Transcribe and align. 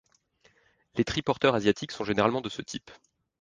Les 0.95 1.03
triporteurs 1.03 1.53
asiatiques 1.53 1.91
sont 1.91 2.03
généralement 2.05 2.41
de 2.41 2.49
ce 2.49 2.63
type. 2.63 2.89